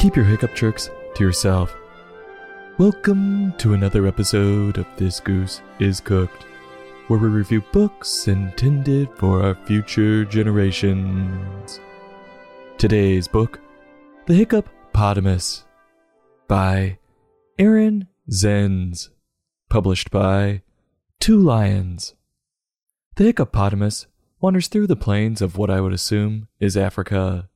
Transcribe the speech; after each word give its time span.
Keep 0.00 0.16
your 0.16 0.24
hiccup 0.24 0.54
tricks 0.54 0.88
to 1.14 1.22
yourself. 1.22 1.76
Welcome 2.78 3.52
to 3.58 3.74
another 3.74 4.06
episode 4.06 4.78
of 4.78 4.86
This 4.96 5.20
Goose 5.20 5.60
is 5.78 6.00
Cooked, 6.00 6.44
where 7.08 7.18
we 7.18 7.28
review 7.28 7.62
books 7.70 8.26
intended 8.26 9.10
for 9.18 9.42
our 9.42 9.54
future 9.66 10.24
generations. 10.24 11.80
Today's 12.78 13.28
book, 13.28 13.60
The 14.24 14.32
Hiccupotamus, 14.32 15.64
by 16.48 16.98
Aaron 17.58 18.08
Zenz, 18.30 19.10
published 19.68 20.10
by 20.10 20.62
Two 21.18 21.38
Lions. 21.38 22.14
The 23.16 23.24
hiccupotamus 23.24 24.06
wanders 24.40 24.68
through 24.68 24.86
the 24.86 24.96
plains 24.96 25.42
of 25.42 25.58
what 25.58 25.68
I 25.68 25.82
would 25.82 25.92
assume 25.92 26.48
is 26.58 26.74
Africa, 26.74 27.50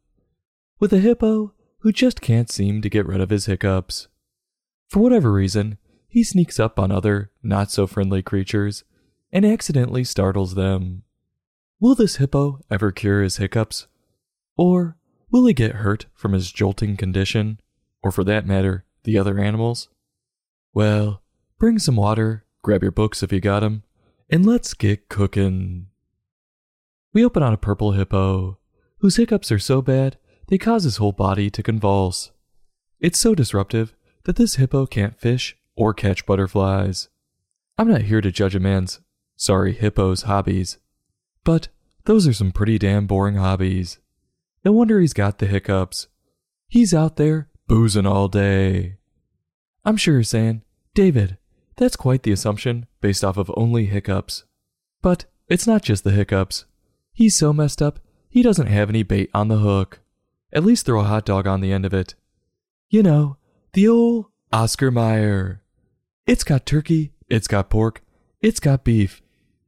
with 0.79 0.93
a 0.93 0.99
hippo 0.99 1.54
who 1.85 1.93
just 1.93 2.23
can't 2.23 2.51
seem 2.51 2.81
to 2.81 2.89
get 2.89 3.07
rid 3.07 3.21
of 3.21 3.29
his 3.29 3.45
hiccups. 3.45 4.09
For 4.89 5.01
whatever 5.01 5.31
reason, 5.31 5.77
he 6.09 6.25
sneaks 6.25 6.59
up 6.59 6.79
on 6.79 6.91
other 6.91 7.31
not 7.43 7.71
so 7.71 7.87
friendly 7.87 8.23
creatures 8.23 8.85
and 9.31 9.45
accidentally 9.45 10.03
startles 10.03 10.55
them. 10.55 11.03
Will 11.79 11.95
this 11.95 12.17
hippo 12.17 12.61
ever 12.71 12.91
cure 12.91 13.23
his 13.23 13.37
hiccups? 13.37 13.87
Or 14.57 14.97
will 15.31 15.45
he 15.45 15.53
get 15.53 15.77
hurt 15.77 16.07
from 16.15 16.33
his 16.33 16.51
jolting 16.51 16.97
condition? 16.97 17.61
Or 18.03 18.11
for 18.11 18.25
that 18.25 18.47
matter, 18.47 18.87
the 19.03 19.19
other 19.19 19.39
animals? 19.39 19.91
Well, 20.73 21.23
bring 21.59 21.79
some 21.79 21.97
water, 21.97 22.47
grab 22.63 22.81
your 22.81 22.93
books 22.93 23.23
if 23.23 23.31
you 23.31 23.41
got 23.41 23.63
'em, 23.63 23.83
and 24.31 24.47
let's 24.47 24.73
get 24.73 25.11
cooking. 25.11 25.89
We 27.13 27.27
open 27.27 27.43
on 27.43 27.53
a 27.53 27.59
purple 27.59 27.93
hippo, 27.93 28.59
whose 29.01 29.17
hiccups 29.17 29.53
are 29.53 29.59
so 29.59 29.83
bad 29.83 30.17
they 30.49 30.59
cause 30.59 30.85
his 30.85 30.99
whole 30.99 31.13
body 31.13 31.51
to 31.51 31.63
convulse. 31.63 32.31
It's 33.01 33.19
so 33.19 33.35
disruptive 33.35 33.95
that 34.25 34.37
this 34.37 34.57
hippo 34.57 34.87
can't 34.87 35.19
fish 35.19 35.57
or 35.77 35.93
catch 35.93 36.27
butterflies. 36.27 37.09
I'm 37.77 37.89
not 37.89 38.03
here 38.03 38.21
to 38.21 38.31
judge 38.31 38.55
a 38.55 38.61
man's, 38.61 39.01
sorry, 39.37 39.75
hippo's 39.75 40.23
hobbies, 40.23 40.79
but 41.43 41.69
those 42.05 42.27
are 42.27 42.33
some 42.33 42.53
pretty 42.53 42.79
damn 42.79 43.07
boring 43.07 43.37
hobbies. 43.37 43.99
No 44.65 44.73
wonder 44.73 45.01
he's 45.01 45.13
got 45.13 45.39
the 45.39 45.47
hiccups. 45.47 46.09
He's 46.69 46.95
out 46.95 47.17
there 47.17 47.49
boozing 47.67 48.07
all 48.07 48.29
day. 48.29 48.97
I'm 49.85 49.97
sure 49.97 50.15
you're 50.15 50.23
saying, 50.23 50.63
David, 50.95 51.37
that's 51.77 51.97
quite 51.97 52.23
the 52.23 52.33
assumption 52.33 52.87
based 53.01 53.25
off 53.25 53.37
of 53.37 53.51
only 53.57 53.87
hiccups. 53.87 54.45
But 55.03 55.27
it's 55.49 55.67
not 55.67 55.83
just 55.83 56.05
the 56.05 56.13
hiccups. 56.13 56.65
He's 57.13 57.37
so 57.37 57.53
messed 57.53 57.83
up, 57.83 58.01
he 58.29 58.43
doesn't 58.43 58.67
have 58.67 58.89
any 58.89 59.03
bait 59.03 59.31
on 59.35 59.49
the 59.49 59.59
hook. 59.59 60.01
At 60.55 60.65
least 60.65 60.87
throw 60.87 61.01
a 61.01 61.05
hot 61.05 61.27
dog 61.27 61.47
on 61.47 61.61
the 61.61 61.73
end 61.73 61.85
of 61.85 61.93
it. 61.93 62.15
You 62.89 63.03
know, 63.03 63.37
the 63.73 63.89
old 63.89 64.27
Oscar 64.53 64.93
Mayer. 64.93 65.63
It's 66.27 66.45
got 66.45 66.65
turkey, 66.65 67.13
it's 67.29 67.49
got 67.49 67.69
pork, 67.69 68.03
it's 68.41 68.61
got 68.61 68.85
beef, 68.85 69.21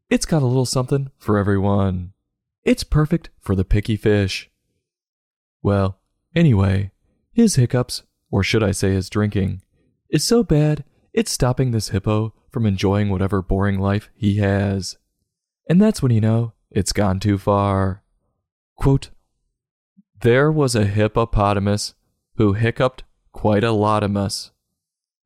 it's 0.09 0.25
got 0.25 0.43
a 0.43 0.47
little 0.47 0.65
something 0.65 1.11
for 1.19 1.39
everyone. 1.39 2.13
It's 2.65 2.85
perfect 2.85 3.31
for 3.41 3.57
the 3.57 3.65
picky 3.65 3.97
fish. 3.97 4.49
Well, 5.63 5.99
anyway, 6.35 6.93
his 7.33 7.57
hiccups, 7.57 8.05
or 8.31 8.43
should 8.43 8.63
I 8.63 8.71
say 8.71 8.93
his 8.93 9.11
drinking, 9.11 9.63
is 10.09 10.23
so 10.23 10.45
bad 10.45 10.85
it's 11.13 11.33
stopping 11.33 11.73
this 11.73 11.89
hippo 11.89 12.33
from 12.51 12.65
enjoying 12.65 13.09
whatever 13.09 13.43
boring 13.43 13.79
life 13.81 14.09
he 14.15 14.37
has. 14.37 14.97
And 15.69 15.83
that's 15.83 16.01
when 16.01 16.13
you 16.13 16.21
know 16.21 16.53
it's 16.71 16.93
gone 16.93 17.19
too 17.19 17.39
far. 17.39 18.03
Quote, 18.77 19.11
there 20.21 20.51
was 20.51 20.75
a 20.75 20.85
hippopotamus 20.85 21.95
who 22.37 22.55
hiccuped 22.55 23.05
quite 23.33 23.65
a 23.65 23.73
lot 23.73 24.03
of 24.03 24.17
us, 24.17 24.51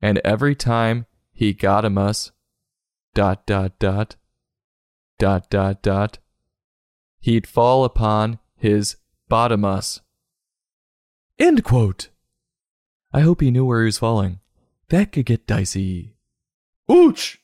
and 0.02 0.18
every 0.24 0.54
time 0.54 1.06
he 1.32 1.52
got 1.52 1.84
a 1.84 2.00
us, 2.00 2.32
dot 3.14 3.46
dot 3.46 3.78
dot, 3.78 4.16
dot 5.18 5.50
dot 5.50 5.82
dot, 5.82 6.18
he'd 7.20 7.46
fall 7.46 7.84
upon 7.84 8.38
his 8.56 8.96
bottomus. 9.30 10.00
End 11.38 11.64
quote. 11.64 12.08
I 13.12 13.20
hope 13.20 13.40
he 13.40 13.50
knew 13.50 13.64
where 13.64 13.82
he 13.82 13.86
was 13.86 13.98
falling. 13.98 14.40
That 14.88 15.12
could 15.12 15.26
get 15.26 15.46
dicey. 15.46 16.16
Ooch! 16.90 17.38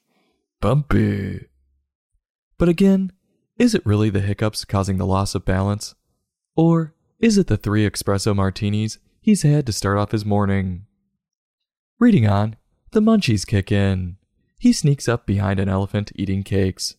Bumpy. 0.60 1.46
But 2.58 2.68
again, 2.68 3.12
is 3.56 3.74
it 3.74 3.86
really 3.86 4.10
the 4.10 4.20
hiccups 4.20 4.64
causing 4.64 4.98
the 4.98 5.06
loss 5.06 5.34
of 5.34 5.44
balance? 5.44 5.94
Or 6.56 6.94
is 7.18 7.38
it 7.38 7.46
the 7.46 7.56
three 7.56 7.88
espresso 7.88 8.34
martinis 8.36 8.98
he's 9.20 9.42
had 9.42 9.66
to 9.66 9.72
start 9.72 9.98
off 9.98 10.12
his 10.12 10.24
morning? 10.24 10.86
Reading 11.98 12.26
on, 12.26 12.56
the 12.90 13.00
munchies 13.00 13.46
kick 13.46 13.72
in. 13.72 14.16
He 14.58 14.72
sneaks 14.72 15.08
up 15.08 15.26
behind 15.26 15.58
an 15.58 15.68
elephant 15.68 16.12
eating 16.14 16.42
cakes. 16.42 16.96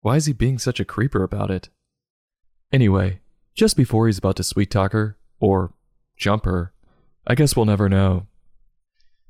Why 0.00 0.16
is 0.16 0.26
he 0.26 0.32
being 0.32 0.58
such 0.58 0.80
a 0.80 0.84
creeper 0.84 1.22
about 1.22 1.50
it? 1.50 1.68
Anyway, 2.72 3.20
just 3.54 3.76
before 3.76 4.06
he's 4.06 4.18
about 4.18 4.36
to 4.36 4.44
sweet 4.44 4.70
talk 4.70 4.92
her, 4.92 5.16
or 5.40 5.74
jump 6.16 6.44
her, 6.44 6.72
I 7.26 7.34
guess 7.34 7.56
we'll 7.56 7.66
never 7.66 7.88
know. 7.88 8.26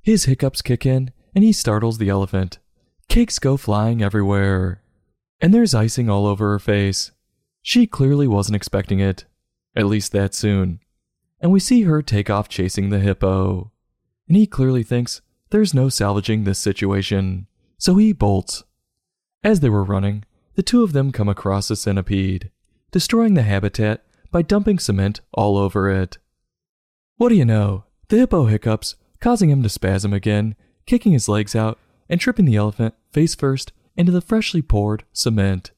His 0.02 0.24
hiccups 0.24 0.62
kick 0.62 0.84
in, 0.84 1.12
and 1.34 1.44
he 1.44 1.52
startles 1.52 1.98
the 1.98 2.08
elephant. 2.08 2.58
Cakes 3.08 3.38
go 3.38 3.56
flying 3.56 4.02
everywhere. 4.02 4.82
And 5.40 5.52
there's 5.52 5.74
icing 5.74 6.10
all 6.10 6.26
over 6.26 6.50
her 6.52 6.58
face. 6.58 7.10
She 7.62 7.86
clearly 7.86 8.26
wasn't 8.26 8.56
expecting 8.56 9.00
it, 9.00 9.24
at 9.76 9.86
least 9.86 10.12
that 10.12 10.34
soon. 10.34 10.80
And 11.40 11.52
we 11.52 11.60
see 11.60 11.82
her 11.82 12.02
take 12.02 12.30
off 12.30 12.48
chasing 12.48 12.90
the 12.90 13.00
hippo. 13.00 13.70
And 14.28 14.36
he 14.36 14.46
clearly 14.46 14.82
thinks 14.82 15.20
there's 15.50 15.74
no 15.74 15.88
salvaging 15.88 16.44
this 16.44 16.58
situation, 16.58 17.46
so 17.78 17.96
he 17.96 18.12
bolts. 18.12 18.64
As 19.42 19.60
they 19.60 19.68
were 19.68 19.84
running, 19.84 20.24
the 20.54 20.62
two 20.62 20.82
of 20.82 20.92
them 20.92 21.12
come 21.12 21.28
across 21.28 21.70
a 21.70 21.76
centipede, 21.76 22.50
destroying 22.90 23.34
the 23.34 23.42
habitat 23.42 24.04
by 24.30 24.42
dumping 24.42 24.78
cement 24.78 25.20
all 25.32 25.56
over 25.56 25.90
it. 25.90 26.18
What 27.16 27.28
do 27.28 27.34
you 27.34 27.44
know? 27.44 27.84
The 28.08 28.18
hippo 28.18 28.46
hiccups, 28.46 28.96
causing 29.20 29.50
him 29.50 29.62
to 29.62 29.68
spasm 29.68 30.12
again, 30.12 30.56
kicking 30.86 31.12
his 31.12 31.28
legs 31.28 31.54
out, 31.54 31.78
and 32.08 32.20
tripping 32.20 32.44
the 32.44 32.56
elephant 32.56 32.94
face 33.12 33.34
first 33.34 33.72
into 33.96 34.12
the 34.12 34.20
freshly 34.20 34.62
poured 34.62 35.04
cement. 35.12 35.70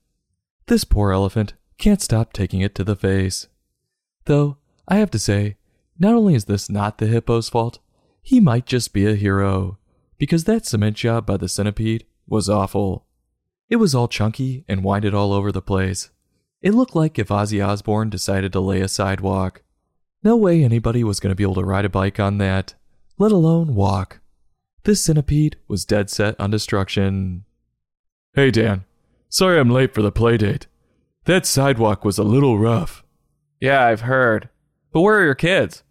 This 0.67 0.85
poor 0.85 1.13
elephant 1.13 1.55
can't 1.79 2.01
stop 2.01 2.33
taking 2.33 2.61
it 2.61 2.75
to 2.77 2.85
the 2.85 2.97
face. 2.97 3.49
Though, 4.27 4.59
I 4.87 4.97
have 4.97 5.11
to 5.13 5.19
say, 5.19 5.57
not 5.99 6.15
only 6.15 6.35
is 6.35 6.45
this 6.45 6.69
not 6.69 6.99
the 6.99 7.07
hippo's 7.07 7.49
fault, 7.49 7.79
he 8.23 8.41
might 8.41 8.67
just 8.67 8.93
be 8.93 9.07
a 9.07 9.15
hero, 9.15 9.79
because 10.19 10.45
that 10.45 10.67
cement 10.67 10.97
job 10.97 11.27
by 11.27 11.37
the 11.37 11.49
centipede 11.49 12.05
was 12.27 12.51
awful. 12.51 13.07
It 13.69 13.77
was 13.77 13.95
all 13.95 14.09
chunky 14.09 14.65
and 14.69 14.85
winded 14.85 15.15
all 15.15 15.33
over 15.33 15.51
the 15.51 15.63
place. 15.63 16.11
It 16.61 16.75
looked 16.75 16.97
like 16.97 17.19
if 17.19 17.29
Ozzy 17.29 17.65
Osbourne 17.65 18.11
decided 18.11 18.53
to 18.53 18.61
lay 18.61 18.81
a 18.81 18.89
sidewalk. 18.89 19.63
No 20.23 20.37
way 20.37 20.65
anybody 20.65 21.05
was 21.05 21.21
going 21.21 21.31
to 21.31 21.37
be 21.37 21.45
able 21.45 21.55
to 21.55 21.65
ride 21.65 21.85
a 21.85 21.89
bike 21.89 22.19
on 22.19 22.39
that, 22.39 22.75
let 23.19 23.31
alone 23.33 23.75
walk. 23.75 24.21
This 24.83 25.05
centipede 25.05 25.57
was 25.69 25.85
dead 25.85 26.11
set 26.11 26.39
on 26.41 26.51
destruction. 26.51 27.45
Hey 28.35 28.51
Dan, 28.51 28.85
sorry 29.29 29.61
I'm 29.61 29.71
late 29.71 29.95
for 29.95 30.03
the 30.03 30.13
playdate. 30.13 30.67
That 31.25 31.47
sidewalk 31.47 32.05
was 32.05 32.19
a 32.19 32.25
little 32.25 32.59
rough. 32.59 33.05
Yeah, 33.61 33.85
I've 33.87 34.03
heard. 34.03 34.49
But 34.93 35.01
where 35.01 35.19
are 35.19 35.25
your 35.25 35.35
kids? 35.35 35.83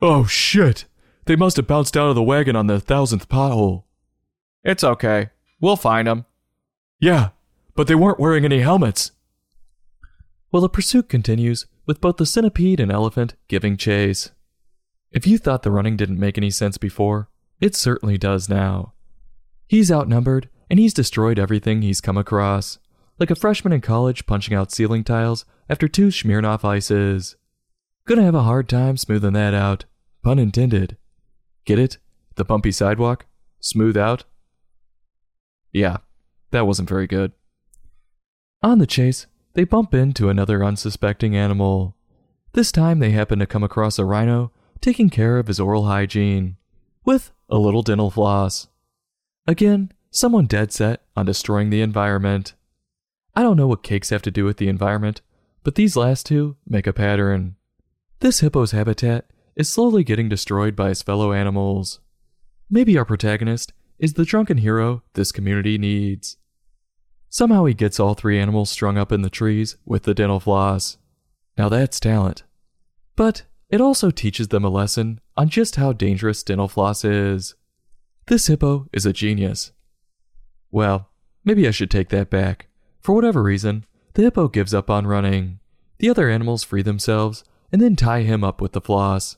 Oh 0.00 0.24
shit! 0.26 0.84
They 1.26 1.36
must 1.36 1.56
have 1.56 1.66
bounced 1.66 1.96
out 1.96 2.08
of 2.08 2.14
the 2.14 2.22
wagon 2.22 2.56
on 2.56 2.66
the 2.66 2.80
thousandth 2.80 3.28
pothole. 3.28 3.84
It's 4.62 4.84
okay. 4.84 5.30
We'll 5.60 5.76
find 5.76 6.06
them. 6.06 6.26
Yeah, 7.00 7.30
but 7.74 7.86
they 7.86 7.94
weren't 7.94 8.20
wearing 8.20 8.44
any 8.44 8.60
helmets. 8.60 9.12
Well, 10.50 10.62
the 10.62 10.68
pursuit 10.68 11.08
continues 11.08 11.66
with 11.86 12.00
both 12.00 12.16
the 12.16 12.26
centipede 12.26 12.80
and 12.80 12.90
elephant 12.90 13.34
giving 13.48 13.76
chase. 13.76 14.30
If 15.12 15.26
you 15.26 15.38
thought 15.38 15.62
the 15.62 15.70
running 15.70 15.96
didn't 15.96 16.18
make 16.18 16.36
any 16.36 16.50
sense 16.50 16.78
before, 16.78 17.28
it 17.60 17.74
certainly 17.74 18.18
does 18.18 18.48
now. 18.48 18.92
He's 19.66 19.90
outnumbered, 19.90 20.48
and 20.68 20.78
he's 20.78 20.94
destroyed 20.94 21.38
everything 21.38 21.82
he's 21.82 22.00
come 22.00 22.16
across, 22.16 22.78
like 23.18 23.30
a 23.30 23.36
freshman 23.36 23.72
in 23.72 23.80
college 23.80 24.26
punching 24.26 24.54
out 24.54 24.72
ceiling 24.72 25.04
tiles 25.04 25.44
after 25.68 25.88
two 25.88 26.08
Smirnoff 26.08 26.64
ices. 26.64 27.36
Gonna 28.06 28.22
have 28.22 28.34
a 28.34 28.42
hard 28.42 28.68
time 28.68 28.96
smoothing 28.96 29.32
that 29.32 29.54
out. 29.54 29.84
Pun 30.22 30.38
intended. 30.38 30.96
Get 31.64 31.78
it? 31.78 31.98
The 32.36 32.44
bumpy 32.44 32.72
sidewalk? 32.72 33.26
Smooth 33.60 33.96
out? 33.96 34.24
Yeah, 35.72 35.98
that 36.50 36.66
wasn't 36.66 36.88
very 36.88 37.06
good. 37.06 37.32
On 38.62 38.78
the 38.78 38.86
chase, 38.86 39.26
they 39.54 39.64
bump 39.64 39.94
into 39.94 40.28
another 40.28 40.64
unsuspecting 40.64 41.36
animal. 41.36 41.96
This 42.52 42.70
time 42.72 42.98
they 42.98 43.10
happen 43.10 43.38
to 43.38 43.46
come 43.46 43.62
across 43.62 43.98
a 43.98 44.04
rhino 44.04 44.52
taking 44.80 45.10
care 45.10 45.38
of 45.38 45.46
his 45.46 45.60
oral 45.60 45.86
hygiene, 45.86 46.56
with 47.04 47.32
a 47.48 47.58
little 47.58 47.82
dental 47.82 48.10
floss. 48.10 48.68
Again, 49.46 49.92
someone 50.10 50.46
dead 50.46 50.72
set 50.72 51.02
on 51.16 51.26
destroying 51.26 51.70
the 51.70 51.82
environment. 51.82 52.54
I 53.36 53.42
don't 53.42 53.58
know 53.58 53.66
what 53.66 53.82
cakes 53.82 54.08
have 54.08 54.22
to 54.22 54.30
do 54.30 54.46
with 54.46 54.56
the 54.56 54.68
environment, 54.68 55.20
but 55.62 55.74
these 55.74 55.94
last 55.94 56.24
two 56.24 56.56
make 56.66 56.86
a 56.86 56.92
pattern. 56.94 57.56
This 58.20 58.40
hippo's 58.40 58.70
habitat 58.70 59.26
is 59.54 59.68
slowly 59.68 60.02
getting 60.04 60.30
destroyed 60.30 60.74
by 60.74 60.88
his 60.88 61.02
fellow 61.02 61.34
animals. 61.34 62.00
Maybe 62.70 62.96
our 62.96 63.04
protagonist 63.04 63.74
is 63.98 64.14
the 64.14 64.24
drunken 64.24 64.56
hero 64.56 65.02
this 65.12 65.32
community 65.32 65.76
needs. 65.76 66.38
Somehow 67.28 67.66
he 67.66 67.74
gets 67.74 68.00
all 68.00 68.14
three 68.14 68.38
animals 68.38 68.70
strung 68.70 68.96
up 68.96 69.12
in 69.12 69.20
the 69.20 69.28
trees 69.28 69.76
with 69.84 70.04
the 70.04 70.14
dental 70.14 70.40
floss. 70.40 70.96
Now 71.58 71.68
that's 71.68 72.00
talent. 72.00 72.42
But 73.16 73.42
it 73.68 73.82
also 73.82 74.10
teaches 74.10 74.48
them 74.48 74.64
a 74.64 74.70
lesson 74.70 75.20
on 75.36 75.50
just 75.50 75.76
how 75.76 75.92
dangerous 75.92 76.42
dental 76.42 76.68
floss 76.68 77.04
is. 77.04 77.54
This 78.28 78.46
hippo 78.46 78.88
is 78.94 79.04
a 79.04 79.12
genius. 79.12 79.72
Well, 80.70 81.10
maybe 81.44 81.68
I 81.68 81.70
should 81.70 81.90
take 81.90 82.08
that 82.08 82.30
back. 82.30 82.68
For 83.06 83.14
whatever 83.14 83.40
reason, 83.40 83.84
the 84.14 84.22
hippo 84.22 84.48
gives 84.48 84.74
up 84.74 84.90
on 84.90 85.06
running. 85.06 85.60
The 85.98 86.10
other 86.10 86.28
animals 86.28 86.64
free 86.64 86.82
themselves 86.82 87.44
and 87.70 87.80
then 87.80 87.94
tie 87.94 88.22
him 88.22 88.42
up 88.42 88.60
with 88.60 88.72
the 88.72 88.80
floss. 88.80 89.36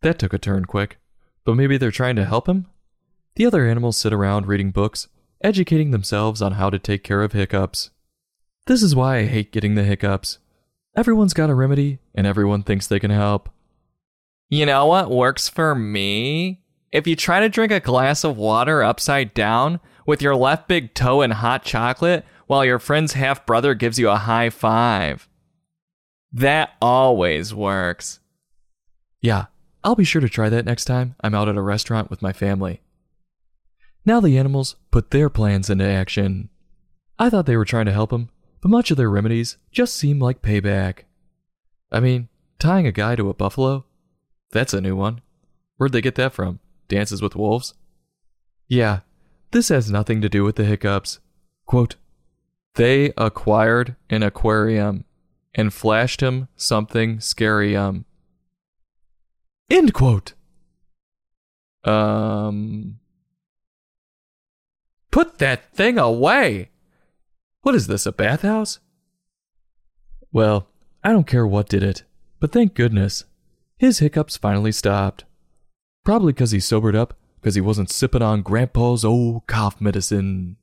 That 0.00 0.18
took 0.18 0.32
a 0.32 0.38
turn 0.38 0.64
quick, 0.64 0.96
but 1.44 1.56
maybe 1.56 1.76
they're 1.76 1.90
trying 1.90 2.16
to 2.16 2.24
help 2.24 2.48
him? 2.48 2.68
The 3.34 3.44
other 3.44 3.66
animals 3.66 3.98
sit 3.98 4.14
around 4.14 4.46
reading 4.46 4.70
books, 4.70 5.08
educating 5.42 5.90
themselves 5.90 6.40
on 6.40 6.52
how 6.52 6.70
to 6.70 6.78
take 6.78 7.04
care 7.04 7.20
of 7.20 7.32
hiccups. 7.32 7.90
This 8.64 8.82
is 8.82 8.96
why 8.96 9.18
I 9.18 9.26
hate 9.26 9.52
getting 9.52 9.74
the 9.74 9.84
hiccups. 9.84 10.38
Everyone's 10.96 11.34
got 11.34 11.50
a 11.50 11.54
remedy, 11.54 11.98
and 12.14 12.26
everyone 12.26 12.62
thinks 12.62 12.86
they 12.86 12.98
can 12.98 13.10
help. 13.10 13.50
You 14.48 14.64
know 14.64 14.86
what 14.86 15.10
works 15.10 15.50
for 15.50 15.74
me? 15.74 16.62
If 16.92 17.06
you 17.06 17.14
try 17.14 17.40
to 17.40 17.50
drink 17.50 17.72
a 17.72 17.78
glass 17.80 18.24
of 18.24 18.38
water 18.38 18.82
upside 18.82 19.34
down 19.34 19.80
with 20.06 20.22
your 20.22 20.34
left 20.34 20.66
big 20.66 20.94
toe 20.94 21.20
in 21.20 21.32
hot 21.32 21.62
chocolate 21.62 22.24
while 22.46 22.64
your 22.64 22.78
friend's 22.78 23.12
half 23.14 23.44
brother 23.46 23.74
gives 23.74 23.98
you 23.98 24.08
a 24.08 24.16
high 24.16 24.50
five. 24.50 25.28
That 26.32 26.70
always 26.80 27.54
works. 27.54 28.20
Yeah, 29.20 29.46
I'll 29.82 29.94
be 29.94 30.04
sure 30.04 30.20
to 30.20 30.28
try 30.28 30.48
that 30.48 30.64
next 30.64 30.84
time 30.84 31.14
I'm 31.20 31.34
out 31.34 31.48
at 31.48 31.56
a 31.56 31.62
restaurant 31.62 32.10
with 32.10 32.22
my 32.22 32.32
family. 32.32 32.80
Now 34.04 34.20
the 34.20 34.38
animals 34.38 34.76
put 34.90 35.10
their 35.10 35.28
plans 35.28 35.70
into 35.70 35.84
action. 35.84 36.48
I 37.18 37.30
thought 37.30 37.46
they 37.46 37.56
were 37.56 37.64
trying 37.64 37.86
to 37.86 37.92
help 37.92 38.12
him, 38.12 38.28
but 38.60 38.70
much 38.70 38.90
of 38.90 38.96
their 38.96 39.10
remedies 39.10 39.56
just 39.72 39.96
seem 39.96 40.20
like 40.20 40.42
payback. 40.42 41.00
I 41.90 42.00
mean, 42.00 42.28
tying 42.58 42.86
a 42.86 42.92
guy 42.92 43.16
to 43.16 43.30
a 43.30 43.34
buffalo? 43.34 43.84
That's 44.52 44.74
a 44.74 44.80
new 44.80 44.94
one. 44.94 45.22
Where'd 45.76 45.92
they 45.92 46.00
get 46.00 46.14
that 46.16 46.32
from? 46.32 46.60
Dances 46.88 47.20
with 47.20 47.36
Wolves? 47.36 47.74
Yeah, 48.68 49.00
this 49.50 49.68
has 49.68 49.90
nothing 49.90 50.20
to 50.20 50.28
do 50.28 50.44
with 50.44 50.56
the 50.56 50.64
hiccups. 50.64 51.20
Quote, 51.66 51.96
they 52.76 53.12
acquired 53.16 53.96
an 54.08 54.22
aquarium 54.22 55.04
and 55.54 55.72
flashed 55.72 56.20
him 56.20 56.48
something 56.56 57.20
scary-um. 57.20 58.04
End 59.68 59.92
quote. 59.92 60.34
Um. 61.84 62.98
Put 65.10 65.38
that 65.38 65.72
thing 65.72 65.98
away! 65.98 66.70
What 67.62 67.74
is 67.74 67.86
this, 67.86 68.06
a 68.06 68.12
bathhouse? 68.12 68.80
Well, 70.30 70.68
I 71.02 71.10
don't 71.10 71.26
care 71.26 71.46
what 71.46 71.68
did 71.68 71.82
it, 71.82 72.04
but 72.38 72.52
thank 72.52 72.74
goodness. 72.74 73.24
His 73.78 73.98
hiccups 74.00 74.36
finally 74.36 74.72
stopped. 74.72 75.24
Probably 76.04 76.32
because 76.32 76.50
he 76.50 76.60
sobered 76.60 76.94
up 76.94 77.14
because 77.40 77.54
he 77.54 77.60
wasn't 77.60 77.90
sipping 77.90 78.22
on 78.22 78.42
Grandpa's 78.42 79.04
old 79.04 79.46
cough 79.46 79.80
medicine. 79.80 80.56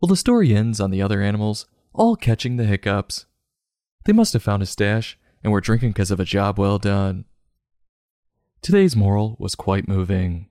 Well, 0.00 0.08
the 0.08 0.16
story 0.16 0.54
ends 0.54 0.80
on 0.80 0.90
the 0.90 1.02
other 1.02 1.20
animals 1.20 1.66
all 1.92 2.16
catching 2.16 2.56
the 2.56 2.64
hiccups. 2.64 3.26
They 4.04 4.12
must 4.12 4.32
have 4.32 4.42
found 4.42 4.62
a 4.62 4.66
stash 4.66 5.18
and 5.42 5.52
were 5.52 5.60
drinking 5.60 5.90
because 5.90 6.10
of 6.10 6.20
a 6.20 6.24
job 6.24 6.58
well 6.58 6.78
done. 6.78 7.24
Today's 8.62 8.96
moral 8.96 9.36
was 9.38 9.54
quite 9.54 9.88
moving. 9.88 10.48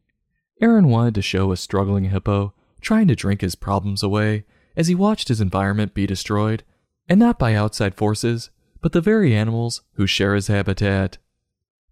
Aaron 0.62 0.88
wanted 0.88 1.16
to 1.16 1.22
show 1.22 1.52
a 1.52 1.58
struggling 1.58 2.06
hippo 2.06 2.54
trying 2.82 3.08
to 3.08 3.16
drink 3.16 3.42
his 3.42 3.56
problems 3.56 4.04
away 4.04 4.46
as 4.76 4.88
he 4.88 4.96
watched 4.96 5.28
his 5.28 5.42
environment 5.42 5.94
be 5.94 6.06
destroyed, 6.06 6.64
and 7.10 7.20
not 7.20 7.40
by 7.40 7.56
outside 7.56 7.96
forces, 7.96 8.52
but 8.82 8.92
the 8.92 9.02
very 9.02 9.36
animals 9.36 9.82
who 9.94 10.06
share 10.06 10.36
his 10.36 10.48
habitat. 10.48 11.18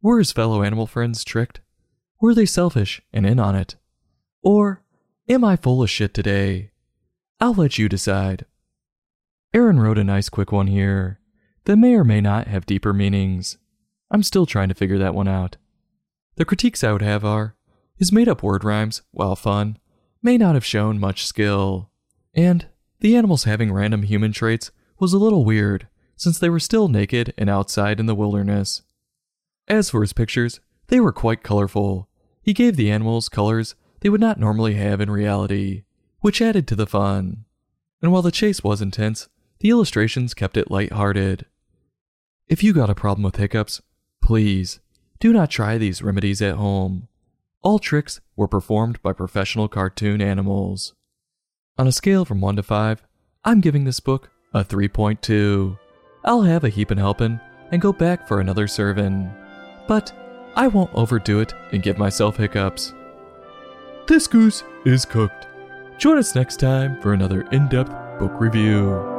Were 0.01 0.19
his 0.19 0.31
fellow 0.31 0.61
animal 0.61 0.85
friends 0.85 1.23
tricked? 1.23 1.61
Were 2.21 2.35
they 2.35 2.45
selfish 2.45 3.01
and 3.11 3.25
in 3.25 3.39
on 3.39 3.55
it? 3.55 3.75
Or 4.43 4.83
am 5.27 5.43
I 5.43 5.55
full 5.55 5.81
of 5.81 5.89
shit 5.89 6.13
today? 6.13 6.71
I'll 7.39 7.53
let 7.53 7.77
you 7.77 7.89
decide. 7.89 8.45
Aaron 9.53 9.79
wrote 9.79 9.97
a 9.97 10.03
nice 10.03 10.29
quick 10.29 10.51
one 10.51 10.67
here 10.67 11.19
that 11.65 11.77
may 11.77 11.95
or 11.95 12.03
may 12.03 12.21
not 12.21 12.47
have 12.47 12.65
deeper 12.65 12.93
meanings. 12.93 13.57
I'm 14.11 14.23
still 14.23 14.45
trying 14.45 14.69
to 14.69 14.75
figure 14.75 14.97
that 14.97 15.15
one 15.15 15.27
out. 15.27 15.57
The 16.35 16.45
critiques 16.45 16.83
I 16.83 16.91
would 16.91 17.01
have 17.01 17.25
are 17.25 17.55
his 17.97 18.11
made 18.11 18.27
up 18.27 18.43
word 18.43 18.63
rhymes, 18.63 19.01
while 19.11 19.35
fun, 19.35 19.77
may 20.21 20.37
not 20.37 20.55
have 20.55 20.65
shown 20.65 20.99
much 20.99 21.25
skill, 21.25 21.89
and 22.33 22.67
the 22.99 23.15
animals 23.15 23.45
having 23.45 23.71
random 23.71 24.03
human 24.03 24.31
traits 24.31 24.71
was 24.99 25.13
a 25.13 25.17
little 25.17 25.45
weird 25.45 25.87
since 26.17 26.39
they 26.39 26.49
were 26.49 26.59
still 26.59 26.87
naked 26.87 27.33
and 27.37 27.49
outside 27.49 27.99
in 27.99 28.05
the 28.05 28.15
wilderness. 28.15 28.81
As 29.67 29.89
for 29.89 30.01
his 30.01 30.13
pictures, 30.13 30.59
they 30.87 30.99
were 30.99 31.11
quite 31.11 31.43
colorful. 31.43 32.09
He 32.41 32.53
gave 32.53 32.75
the 32.75 32.91
animals 32.91 33.29
colors 33.29 33.75
they 34.01 34.09
would 34.09 34.21
not 34.21 34.39
normally 34.39 34.75
have 34.75 35.01
in 35.01 35.09
reality, 35.09 35.83
which 36.25 36.41
added 36.41 36.67
to 36.67 36.75
the 36.75 36.87
fun. 36.87 37.45
And 38.01 38.11
while 38.11 38.23
the 38.23 38.31
chase 38.31 38.63
was 38.63 38.81
intense, 38.81 39.29
the 39.59 39.69
illustrations 39.69 40.33
kept 40.33 40.57
it 40.57 40.71
light-hearted. 40.71 41.45
If 42.47 42.63
you 42.63 42.73
got 42.73 42.89
a 42.89 42.95
problem 42.95 43.21
with 43.21 43.35
hiccups, 43.35 43.83
please 44.23 44.79
do 45.19 45.31
not 45.31 45.51
try 45.51 45.77
these 45.77 46.01
remedies 46.01 46.41
at 46.41 46.55
home. 46.55 47.09
All 47.61 47.77
tricks 47.77 48.21
were 48.35 48.47
performed 48.47 48.99
by 49.03 49.13
professional 49.13 49.67
cartoon 49.67 50.19
animals. 50.19 50.95
On 51.77 51.85
a 51.85 51.91
scale 51.91 52.25
from 52.25 52.41
1 52.41 52.55
to 52.55 52.63
5, 52.63 53.03
I'm 53.43 53.61
giving 53.61 53.83
this 53.83 53.99
book 53.99 54.31
a 54.51 54.63
3.2. 54.63 55.77
I'll 56.23 56.41
have 56.41 56.63
a 56.63 56.69
heapin' 56.69 56.97
helpin' 56.97 57.39
and 57.69 57.79
go 57.79 57.93
back 57.93 58.27
for 58.27 58.39
another 58.39 58.67
servin'. 58.67 59.31
But 59.87 60.11
I 60.55 60.69
won't 60.69 60.95
overdo 60.95 61.39
it 61.41 61.53
and 61.71 61.83
give 61.83 61.99
myself 61.99 62.37
hiccups. 62.37 62.95
This 64.07 64.25
goose 64.25 64.63
is 64.87 65.05
cooked. 65.05 65.49
Join 65.97 66.17
us 66.17 66.35
next 66.35 66.57
time 66.57 67.01
for 67.01 67.13
another 67.13 67.41
in 67.51 67.67
depth 67.69 67.91
book 68.19 68.33
review. 68.39 69.14